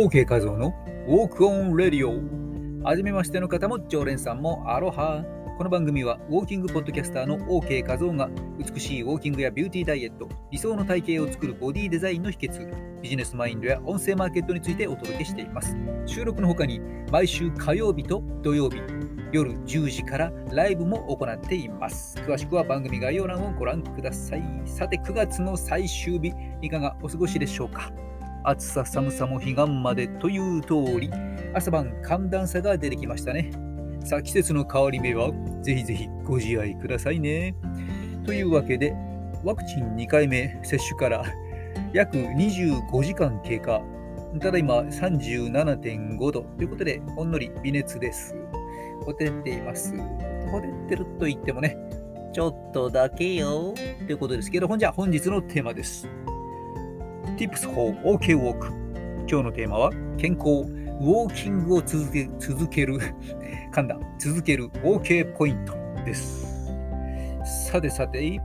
[0.00, 0.72] OK 画像の
[1.06, 5.22] Walk on Radio はじめましての方も常連さんもアロハ。
[5.58, 15.76] この番組はウォーキングポッドキャスターの OK 画像が美しいウォーキングやビューティーダイエット理想の体型を作るボディデザインの秘訣ビジネスマインドや音声マーケットについてお届けしています。
[16.06, 16.80] 収録の他に
[17.12, 18.78] 毎週火曜日と土曜日
[19.32, 22.16] 夜10時からライブも行っています。
[22.26, 24.42] 詳しくは番組概要欄をご覧ください。
[24.64, 27.92] さて9月の最終日いかがお過ごしでしょうか？
[28.44, 31.10] 暑さ寒さも彼岸までという通り
[31.54, 33.50] 朝晩寒暖差が出てきましたね。
[34.04, 35.30] さあ季節の変わり目は
[35.62, 37.54] ぜひぜひご自愛くださいね。
[38.24, 38.94] というわけで
[39.44, 41.24] ワクチン2回目接種から
[41.92, 43.82] 約25時間経過
[44.40, 48.34] ただいま37.5度ということでほんのり微熱です。
[49.04, 49.94] ほてっています。
[50.50, 51.76] ほてってると言ってもね
[52.32, 53.74] ちょっとだけよ。
[54.06, 56.08] ということですけど、ほんじゃ本日のテーマです。
[57.40, 58.68] Tips for OK Walk
[59.26, 62.98] 今日のテーマは健康ウォーキングを続け続ける。
[63.72, 63.98] 噛んだ。
[64.18, 64.66] 続ける。
[64.84, 65.72] OK ポイント
[66.04, 66.70] です。
[67.70, 68.38] さてさて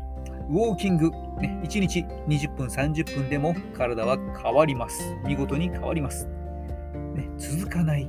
[0.50, 5.14] ウォーキング、ね、1日20分30分でも体は変わります。
[5.28, 6.30] 見事に変わります、
[7.16, 8.08] ね、続かない。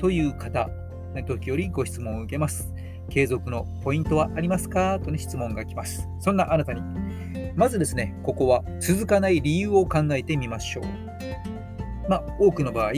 [0.00, 0.68] という方、
[1.14, 2.74] ね、時折ご質問を受けます。
[3.08, 4.98] 継続のポイントはありますか？
[4.98, 6.08] と、ね、質問が来ます。
[6.18, 6.82] そんなあなたに
[7.54, 10.84] まずですね、ここは続かない理由を考えてみましょう。
[12.08, 12.92] まあ、多くの場合、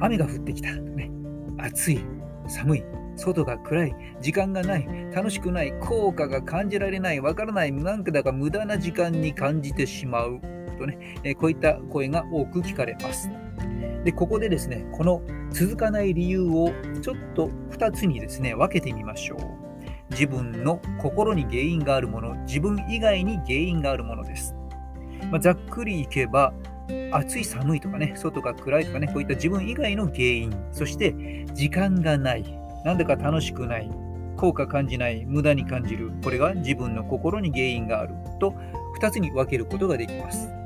[0.00, 1.10] 雨が降ってきた、ね、
[1.58, 2.00] 暑い、
[2.46, 2.84] 寒い、
[3.16, 10.40] 外が暗い、時間がない、楽しくない、効果が感じられない、わからない、なんかだか無駄な時間に感じてしまう
[10.78, 13.30] とね、えこういった声が多く聞かれます。
[14.04, 19.71] で、ここでですね、この続かない理由をちょっと2つにですね、分けてみましょう。
[20.12, 24.54] 自分の心に原因があるもの、自分以外に原因があるものです。
[25.30, 26.52] まあ、ざっくりいけば、
[27.10, 31.14] 暑い寒いとかね、外が暗いとかね、こういった自分以外の原因、そして
[31.54, 32.44] 時間がない、
[32.84, 33.90] なんだか楽しくない、
[34.36, 38.54] 効果感じない、無駄に感じる、これが自分の心に原因があると
[39.00, 40.61] 2つに分けることができます。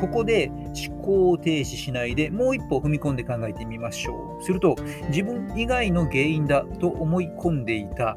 [0.00, 0.50] ここで
[0.88, 4.44] 思考を停止しないでもう一歩踏み込んで考えてみましょう。
[4.44, 4.76] すると
[5.08, 8.16] 自分以外の原因だと思い込んでいた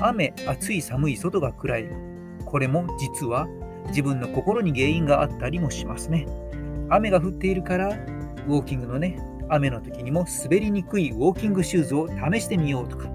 [0.00, 1.88] 雨、暑い、寒い、外が暗い。
[2.44, 3.48] これも実は
[3.88, 6.26] 自分の心に原因があったりもしますね。
[6.90, 9.18] 雨が降っているからウォーキングのね、
[9.48, 13.08] 雨の時にも滑りにくいウォーキングシューズを試してみようとか、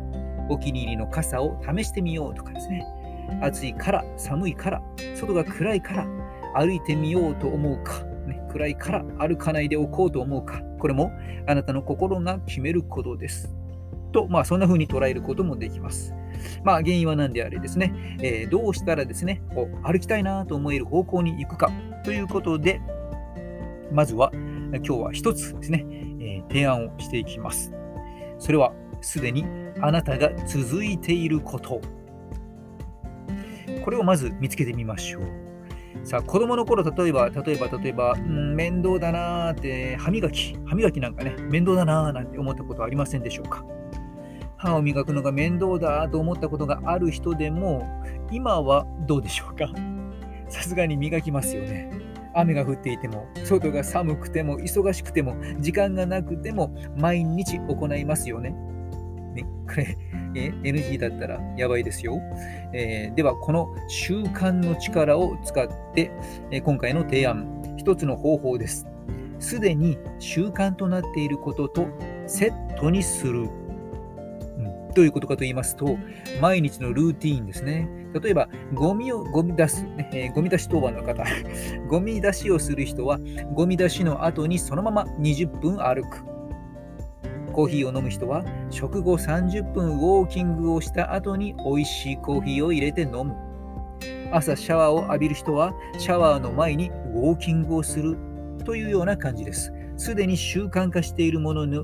[0.49, 2.85] お気に入りの傘を試してみようとかですね。
[3.41, 4.81] 暑いから、寒いから、
[5.15, 6.07] 外が暗いから
[6.55, 11.11] 歩いてみようと思うか、ね、暗いから歩かないでおこうと思うか、これも
[11.47, 13.53] あなたの心が決めることです。
[14.11, 16.13] と、まあ、そんな風に捉えることもできます。
[16.63, 21.71] まあ、原因は何であれですね、えー、どうしたらですね、こう歩きたいなと思える方向に行くか
[22.03, 22.81] ということで、
[23.91, 25.85] まずは今日は一つですね、
[26.19, 27.73] えー、提案をしていきます。
[28.39, 29.45] それはすでに
[29.81, 31.81] あなたが続いていること。
[33.83, 35.42] これをまず見つけてみましょう。
[36.03, 43.63] さあ、子供の頃、例えば、例えば、例えば、うん、面倒だなーって、歯磨き、歯磨きなんかね、面倒だなーなんて思ったことはありませんでしょうか？
[44.57, 47.87] 歯を磨くのが面倒だと思ったことがある人でも、
[48.31, 49.69] 今はどうでしょうか？
[50.49, 51.91] さすがに磨きますよね。
[52.35, 58.49] 雨が降っていても、外が寒くても、忙しくても、時間がなくても、毎日行いますよね。
[59.35, 59.97] ね、これ、
[60.35, 62.19] え NG だったらやばいですよ。
[62.73, 66.11] えー、では、この習慣の力を使って、
[66.51, 68.88] え今回の提案、一つの方法です。
[69.39, 71.88] すでに習慣となっていることと
[72.27, 73.49] セットにする。
[74.95, 75.97] どういうことかと言いますと、
[76.39, 77.89] 毎日のルーティーンですね。
[78.21, 81.23] 例えば、ゴミをゴミ出す、ねえー、ゴミ出し当番の方、
[81.89, 83.19] ゴミ出しをする人は、
[83.53, 86.32] ゴミ出しの後にそのまま20分歩く。
[87.53, 93.35] コーヒーを飲む人は食後30分ウォーキングをした後に美味しいコーヒーを入れて飲む。
[94.31, 98.17] 朝シャワーを浴びる人はシャワーの前にウォーキングをする
[98.65, 99.71] というような感じです。
[99.95, 101.79] すでに習慣化しているものに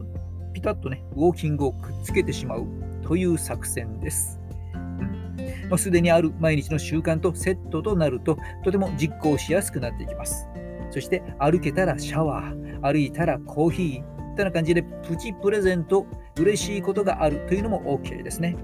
[0.54, 2.66] ピタッとね、ウォーキングをくっつけてしまう
[3.04, 4.40] という作戦です。
[5.78, 10.48] す、うん、で、にある毎日の習慣とセットとなるととても実行しやすくなっていきます。
[10.90, 16.08] そして歩けたらシャワー、歩いたらコーヒー、たいな感じでプチプレゼント、
[16.38, 18.56] 嬉しいことがあるというのも OK ですね。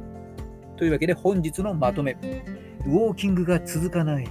[0.78, 2.18] というわけで本日のまとめ。
[2.86, 4.28] ウォーキングが続かない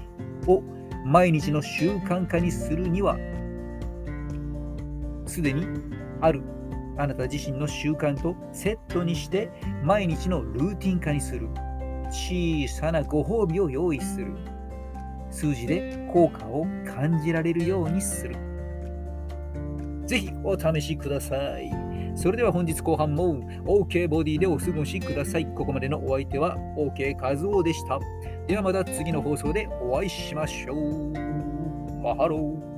[0.47, 0.63] を
[1.05, 3.19] 毎日の習慣化にするには、
[5.27, 5.67] すでに
[6.21, 6.43] ある
[6.97, 9.51] あなた自身の習慣とセットにして
[9.83, 11.49] 毎日のルーティン化にする。
[12.11, 14.35] 小さなご褒美を用意する。
[15.31, 18.54] 数字で効果を感じられるようにする。
[20.07, 21.71] ぜひお試しください。
[22.17, 25.47] それでは本日後半も OK ボディでお過ごしください。
[25.47, 27.99] ここまでのお相手は OK 和夫でした。
[28.47, 31.13] ではまた次の放送でお会いしましょう。
[32.03, 32.74] マハロー。